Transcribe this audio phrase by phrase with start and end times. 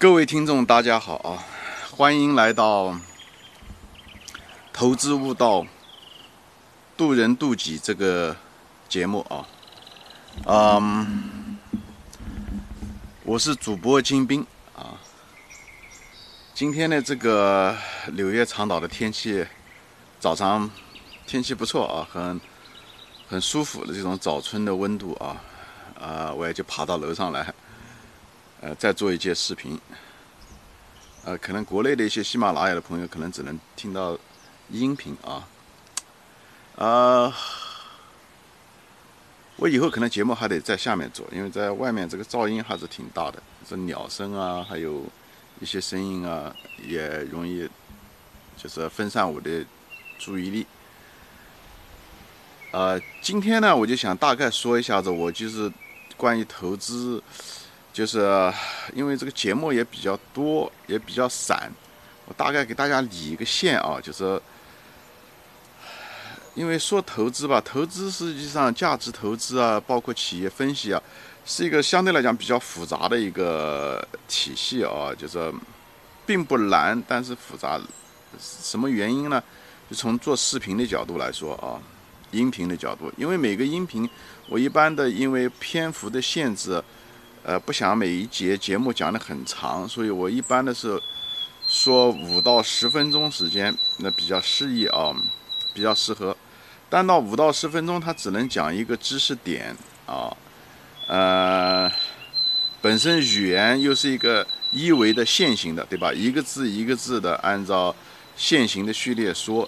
[0.00, 1.44] 各位听众，大家好啊！
[1.90, 2.86] 欢迎来到
[4.72, 5.66] 《投资悟道，
[6.96, 8.34] 渡人渡己》这个
[8.88, 9.44] 节目啊。
[10.46, 11.58] 嗯，
[13.24, 14.40] 我是主播金兵
[14.74, 14.96] 啊。
[16.54, 17.76] 今天的这个
[18.06, 19.46] 柳叶长岛的天气，
[20.18, 20.70] 早上
[21.26, 22.40] 天气不错啊，很
[23.28, 25.36] 很舒服的这种早春的温度啊。
[26.00, 27.52] 啊，我也就爬到楼上来。
[28.60, 29.80] 呃，再做一节视频。
[31.24, 34.18] 呃，可能国内的一些喜马拉雅的朋友可能只能听到
[34.68, 35.48] 音频啊。
[36.76, 37.34] 啊，
[39.56, 45.04] 我以后可能节目还得在下面做，因为在外面这个噪音还是挺大的，这鸟声啊，还有
[45.58, 46.54] 一些声音啊，
[46.86, 47.66] 也容易
[48.58, 49.64] 就是分散我的
[50.18, 50.66] 注意力。
[52.72, 55.72] 呃，今天呢，我就想大概说一下子，我就是
[56.18, 57.22] 关于投资。
[57.92, 58.52] 就是
[58.94, 61.70] 因为这个节目也比较多，也比较散，
[62.26, 64.40] 我大概给大家理一个线啊，就是
[66.54, 71.02] 因为说投资吧，投资实际上价值投资啊，包括企业分析啊，
[71.44, 75.52] 是一个相对来讲比较复杂的一个体系啊，就是
[76.24, 77.80] 并不难，但是复杂。
[78.38, 79.42] 什么原因呢？
[79.90, 81.74] 就从做视频的角度来说啊，
[82.30, 84.08] 音频的角度，因为每个音频
[84.48, 86.80] 我一般的因为篇幅的限制。
[87.42, 91.00] 呃，不想每一节节目讲的很长，所以我一般的是
[91.66, 95.16] 说五到十分钟时间，那比较适宜啊，
[95.72, 96.36] 比较适合。
[96.90, 99.74] 但到五到十分钟，它只能讲一个知识点
[100.04, 100.36] 啊，
[101.06, 101.90] 呃，
[102.82, 106.12] 本身语言又是一个一维的线性的，对吧？
[106.12, 107.94] 一个字一个字的按照
[108.36, 109.66] 线形的序列说。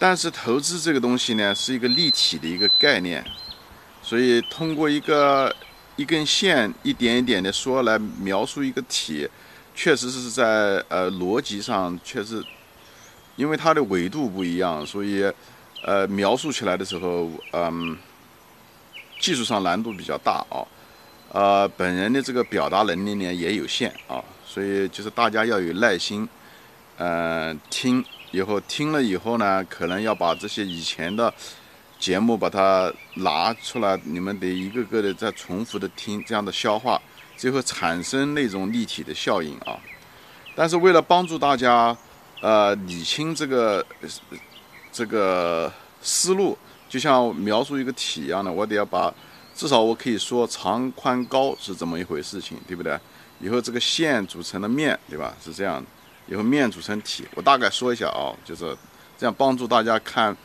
[0.00, 3.24] 但是投资这个东西呢，是一个立体的一个概念，
[4.02, 5.54] 所以通过一个。
[5.96, 9.26] 一根线一点一点的说来描述一个体，
[9.74, 12.44] 确实是在呃逻辑上确实，
[13.36, 15.24] 因为它的纬度不一样，所以
[15.82, 17.96] 呃描述起来的时候，嗯，
[19.18, 20.60] 技术上难度比较大啊，
[21.32, 26.28] 呃本人的这个表达能力呢也有限啊，所以就是大家要有耐心，
[26.98, 31.32] 嗯听以后听了以后呢，可能要把这些以前的。
[31.98, 37.00] 节目把它拿出来，你们得一个个的再重复的听，这样的消化，
[37.36, 39.78] 最后产生那种立体的效应啊。
[40.54, 41.96] 但是为了帮助大家，
[42.40, 43.84] 呃，理清这个
[44.92, 46.56] 这个思路，
[46.88, 49.12] 就像描述一个体一样的，我得要把
[49.54, 52.98] 至少我可以说长宽高是怎么一回事情，对不对？
[53.40, 55.34] 以后这个线组成的面对吧？
[55.42, 55.82] 是这样，
[56.28, 58.76] 以后面组成体，我大概说一下啊，就是
[59.18, 60.36] 这样帮助大家看。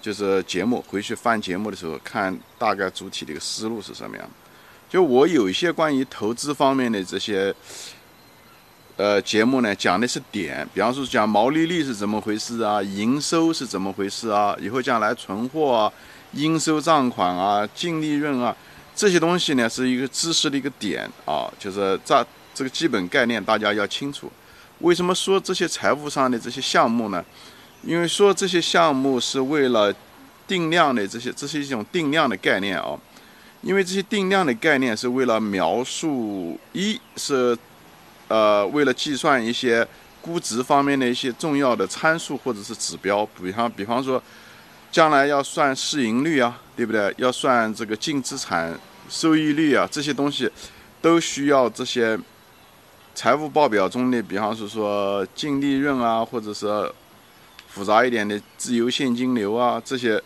[0.00, 4.30] 就是节目回去翻节目的时候，看大概主体的一个思路是什么样。
[4.88, 7.54] 就我有一些关于投资方面的这些，
[8.96, 15.92] 呃，节目呢，讲的是点，比方说讲毛利率是怎么回事啊，营收是怎么回事啊，以后将来存货啊，
[16.32, 18.56] 应收账款啊，净利润啊，
[18.96, 24.32] 这些东西呢，是一个知识的一个点啊，就是在这个基本概念大家要清楚。
[24.78, 27.22] 为什么说这些财务上的这些项目呢？
[27.82, 29.94] 因为说这些项目是为了
[30.46, 32.98] 定量的这些，这是一种定量的概念啊。
[33.62, 37.56] 因为这些定量的概念是为了描述，一是
[38.28, 39.86] 呃为了计算一些
[40.20, 44.22] 估值方面的一些重要的参数或者是指标，比方比方说
[44.90, 47.12] 将来要算市盈率啊，对不对？
[47.16, 48.78] 要算这个净资产
[49.08, 50.50] 收益率啊，这些东西
[51.00, 52.18] 都需要这些
[53.14, 56.92] 财务报表中的，比方是说净利润啊，或者是。
[57.68, 60.20] 复杂一点的自由现金流啊，这些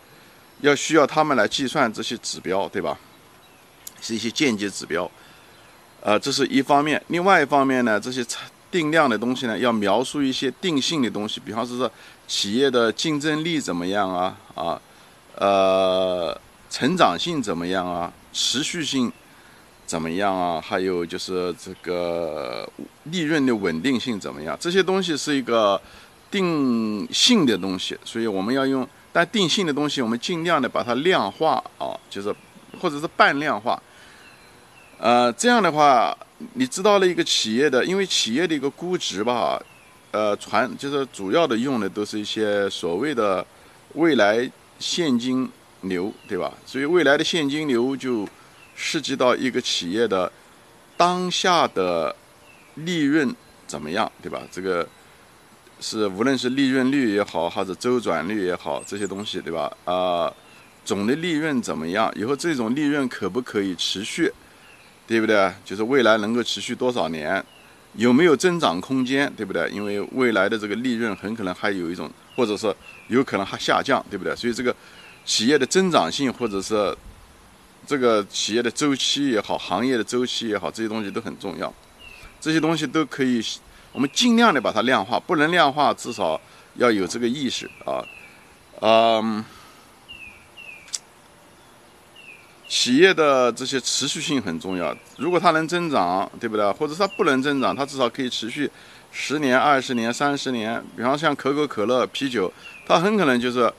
[0.61, 2.97] 要需要他们来计算这些指标，对吧？
[4.01, 5.09] 是一些间接指标，
[6.01, 7.01] 呃，这是一方面。
[7.07, 8.25] 另外一方面呢，这些
[8.71, 11.89] 定量的东西呢，要描述一些定性的东西，比方说说
[12.27, 14.81] 企业的竞争力怎么样啊，啊，
[15.37, 19.13] 呃，成长性怎么样啊，持续性
[19.87, 22.69] 怎么样啊，还有就是这个
[23.05, 24.57] 利润的稳定性怎么样？
[24.61, 25.81] 这些东西是一个。
[26.33, 32.35] 定性的东西，所以我们要用，但定性的东西，我们尽量的把它量化啊，就是
[32.81, 33.81] 或者是半量化。
[34.99, 36.17] 呃，这样的话，
[36.55, 39.63] 你知道了一个企业的，因为企业的一个估值吧，
[40.11, 43.45] 呃，传就是主要的用的都是一些所谓的
[43.95, 45.47] 未来现金
[45.83, 46.53] 流，对吧？
[46.65, 48.27] 所以未来的现金流就
[48.75, 50.33] 涉及到一个企业的
[50.97, 52.17] 当下的
[52.77, 53.33] 利润
[53.67, 54.41] 怎么样，对吧？
[54.51, 54.89] 这个。
[55.83, 59.71] 是无论是利润率也好，还是周转率也好，这些东西，对吧？
[59.85, 60.33] 啊，
[60.85, 62.11] 总的利润怎么样？
[62.17, 64.33] 以后这种利润可不可以持续，
[65.07, 65.53] 对不对？
[65.65, 67.45] 就是未来能够持续多少年？
[67.95, 69.69] 有没有增长空间，对不对？
[69.71, 72.75] 因为未来的这个利润很可能还有一种，或者说
[73.09, 74.35] 有可能还下降，对不对？
[74.35, 74.75] 所以这个
[75.27, 76.97] 企业的增长性，或者是
[77.87, 81.71] 这个企业的周期也好，行业的周期也好，这些东西都很重要。
[82.41, 83.45] 这些东西都可以，
[83.93, 86.41] 我们尽量的把它量化，不能量化，至少
[86.75, 88.05] 要有这个意识啊，
[88.81, 89.45] 嗯。
[92.75, 94.97] 企业的这些持续性很重要。
[95.19, 96.73] 如果它能增长，对不对？
[96.73, 98.71] 或者它不能增长，它至少可以持续
[99.11, 100.83] 十年、二十年、三十年。
[100.97, 102.51] 比方像可口可乐、啤酒，
[102.87, 103.71] 它很可能就是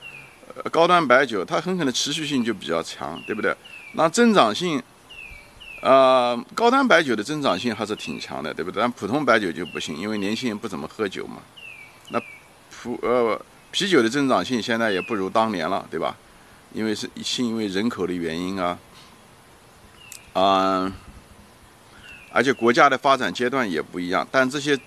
[0.71, 3.55] 高端白酒，它很可能持续性就比较强，对不对？
[3.93, 4.79] 那增长性，
[5.83, 8.79] 呃，高端白酒的增长性还是挺强的，对不对？
[8.81, 11.41] 但普通白酒就不行，因为年轻人不怎么喝酒嘛。
[12.07, 12.21] 那
[12.71, 13.37] 普呃
[13.69, 16.15] 啤酒的增长性现在也不如当年了，对吧？
[16.71, 18.79] 因为是是因为人口的原因啊，
[20.35, 20.93] 嗯，
[22.31, 24.79] 而且国家的发展阶段也不一样，但这些，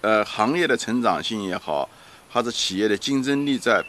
[0.00, 1.86] 呃，行业的成长性也好，
[2.30, 3.84] 还是企业的竞争力在，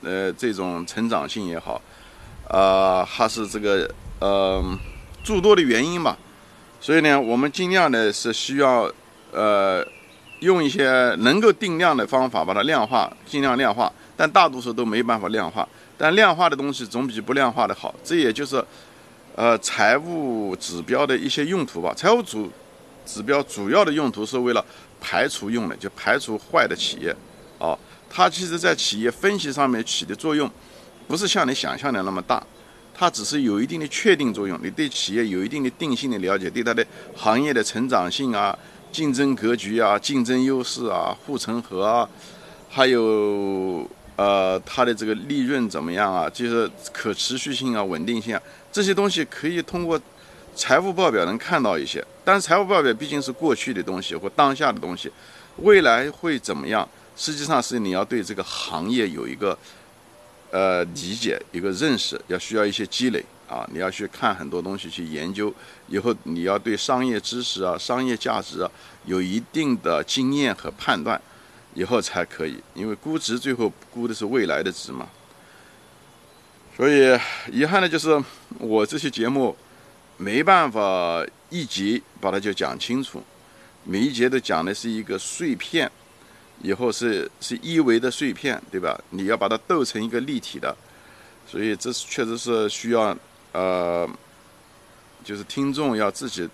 [0.00, 1.80] 呃，这种成长性也好，
[2.48, 4.64] 啊，还是这个呃
[5.22, 6.16] 诸多的原因吧，
[6.80, 8.90] 所以呢，我们尽量的是需要
[9.32, 9.86] 呃
[10.40, 15.68] 用一些能够定量的方法把它量化，尽量量化，但大多数都没办法量化。
[15.96, 18.64] 但量化的东西总比不量化的好，这也就是，
[19.36, 21.94] 呃，财务指标的一些用途吧。
[21.94, 22.50] 财务主
[23.06, 24.64] 指标主要的用途是为了
[25.00, 27.14] 排除用的，就排除坏的企业，
[27.60, 27.78] 啊，
[28.10, 30.50] 它其实在企业分析上面起的作用，
[31.06, 32.44] 不是像你想象的那么大，
[33.02, 34.56] 它只是有一定的确定作用。
[34.62, 38.56] 你对企业有一定的定性的了解，对它的行业的成长性啊、
[38.92, 42.08] 竞争格局啊、竞争优势啊、护城河啊，
[42.70, 43.84] 还有。
[44.14, 46.30] 呃，它的这个利润怎么样啊？
[46.30, 50.00] 就是可持续性啊、稳定性啊，这些东西可以通过
[50.54, 52.04] 财务报表能看到一些。
[52.22, 55.10] 但是财务报表毕竟是过去的东西或当下的东西，
[55.56, 56.86] 未来会怎么样？
[57.16, 59.58] 实际上是你要对这个行业有一个
[60.52, 63.68] 呃理解、一个认识，要需要一些积累啊。
[63.72, 65.52] 你要去看很多东西去研究，
[65.88, 68.70] 以后你要对商业知识啊、商业价值啊
[69.04, 71.20] 有一定的经验和判断。
[71.74, 75.08] 以后才可以，因为估值最后估的是未来的值嘛。
[76.76, 77.18] 所以
[77.50, 78.22] 遗憾的就是
[78.58, 79.56] 我这些节目
[80.18, 83.22] 没办法一集把它就讲清楚，
[83.84, 85.90] 每一节都讲的是一个碎片，
[86.62, 88.98] 以后是是一维的碎片，对吧？
[89.10, 90.74] 你要把它斗成一个立体的，
[91.46, 93.14] 所以这是确实是需要
[93.52, 94.08] 呃，
[95.22, 96.48] 就是听众要自己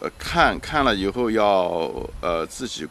[0.00, 2.88] 呃看看了以后要呃自己。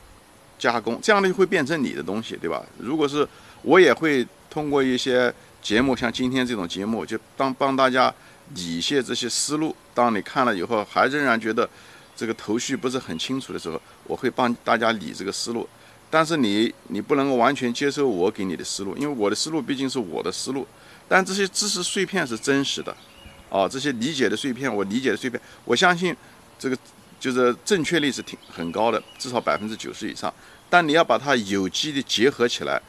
[0.59, 2.63] 加工这样的就会变成你的东西，对吧？
[2.77, 3.27] 如果是
[3.63, 8.13] 我也会通过一些节目，像今天这种节目，就当帮大家
[8.55, 9.75] 理一些这些思路。
[9.93, 11.69] 当你看了以后还仍然觉得
[12.15, 15.67] 这个头绪不是很清楚的时候，我会帮大家理这个思路。
[16.13, 20.67] 但是你你不能够完全接受我给你的思路，因为我的思路毕竟是我的思路。
[21.07, 22.95] 但这些知识碎片是真实的，
[23.49, 26.15] 啊，这些理解的碎片，我理解的碎片，我相信
[26.59, 26.77] 这个
[27.19, 30.31] 就是正确率是挺很高的，至少百分之九十以上。
[30.69, 32.79] 但你要把它有机的结合起来，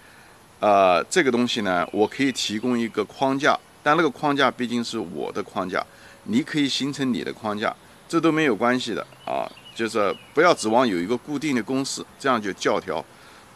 [0.61, 5.83] 呃，这个东西呢，我可以提供一个框架，但那个框架毕竟是我的框架，
[6.25, 7.75] 你可以形成你的框架，
[8.07, 13.05] 这都没有关系的啊，就是不要指望有一个固定的公式，这样就教条，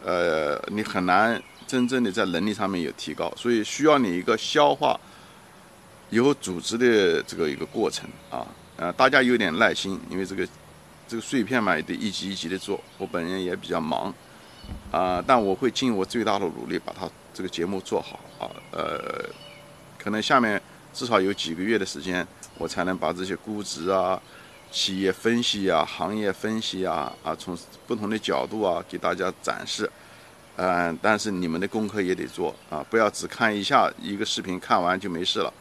[0.05, 4.99] 呃，你很难真正的在能力上面有提高，所以需要你一个消化
[6.11, 10.47] 有组织的这个一个过程啊，呃，大家有点耐心，因为这个。
[11.11, 12.78] 这个碎片嘛，也得一级一级的做。
[12.99, 14.12] 我本人也比较忙，
[14.90, 18.45] 啊，但我会尽我最大的努力把它这个节目做好啊。
[18.73, 19.25] 呃，
[19.99, 20.61] 可能下面
[20.93, 22.28] 至少有几个月的时间，
[22.59, 24.21] 我才能把这些估值啊、
[24.71, 27.57] 企业分析啊、行业分析啊啊，从
[27.87, 29.91] 不同的角度啊给大家展示。
[30.57, 35.53] 嗯，但是你们的功课也得做啊，不要只看一下一个视频，看完就没事了。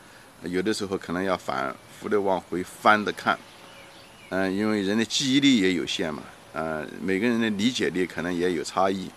[0.44, 3.38] 有的时候可能要反复的往回翻着看。
[4.30, 6.22] 嗯，因为人的记忆力也有限嘛，
[6.52, 9.10] 呃，每个人的理解力可能也有差异，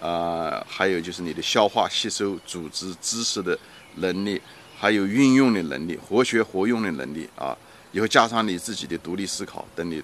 [0.00, 3.58] 啊，还有就是你的消化吸收、组织知识的
[3.96, 4.40] 能力，
[4.78, 7.54] 还有运用的能力、活学活用的能力啊，
[7.92, 10.02] 以后加上你自己的独立思考，等你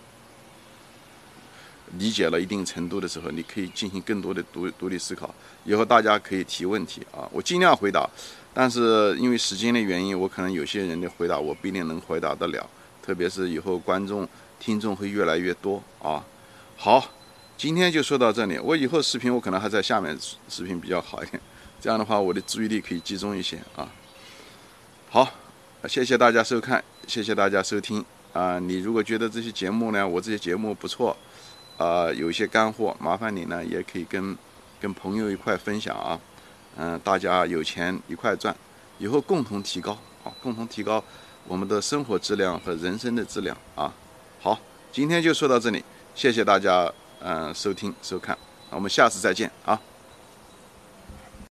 [1.99, 5.35] 理解了一定程度的时候，你可以进行更多的独独立思考。
[5.65, 8.09] 以后大家可以提问题啊，我尽量回答，
[8.53, 12.69] 但是因为时间的原因，我可能有些人的回答我不一定能回答得了。
[13.03, 14.29] 特别是以后观众、
[14.59, 16.25] 听众会越来越多啊！
[16.77, 17.09] 好，
[17.57, 18.59] 今天就说到这里。
[18.59, 21.41] 我以后视频我可能还在下面视频比较好一点，
[21.81, 23.89] 这样的话我的注意力可以集中一些啊。
[25.09, 25.33] 好，
[25.89, 31.17] 谢谢大家收看，谢谢大家收听啊，你如果觉得这些节目呢，我这些节目不错，
[31.77, 34.37] 啊，有一些干货，麻烦你呢也可以跟
[34.81, 36.19] 跟朋友一块分享啊，
[36.77, 38.55] 嗯，大家有钱一块赚，
[38.99, 39.93] 以后共同提高
[40.25, 41.03] 啊，共同提高
[41.47, 43.93] 我们的生活质量和人生的质量啊。
[44.41, 44.59] 好，
[44.91, 48.37] 今天就说到这里，谢谢大家嗯收听收看，
[48.71, 49.81] 我们下次再见啊。